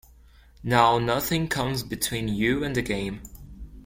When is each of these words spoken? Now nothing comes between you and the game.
Now 0.63 0.97
nothing 0.97 1.47
comes 1.47 1.83
between 1.83 2.27
you 2.27 2.63
and 2.63 2.75
the 2.75 2.81
game. 2.81 3.21